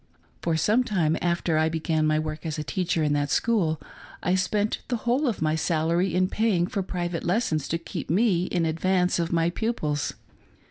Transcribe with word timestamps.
For 0.41 0.57
some 0.57 0.83
time 0.83 1.15
after 1.21 1.59
I 1.59 1.69
began 1.69 2.07
my 2.07 2.17
work 2.17 2.43
as 2.43 2.59
teacher 2.65 3.03
in 3.03 3.13
that, 3.13 3.29
school, 3.29 3.79
I 4.23 4.33
spent 4.33 4.79
the 4.87 4.95
whole 5.05 5.27
of 5.27 5.43
my 5.43 5.53
salary 5.53 6.15
in 6.15 6.27
paying 6.27 6.65
for 6.65 6.81
private 6.81 7.23
lessons 7.23 7.67
to 7.67 7.77
keep 7.77 8.09
me 8.09 8.45
in 8.45 8.65
advance 8.65 9.19
of 9.19 9.29
3 9.29 9.33
34 9.35 9.45
"instructing" 9.45 9.69
a 9.69 9.73
protestant. 9.73 10.11
my 10.15 10.17
pupils. 10.17 10.49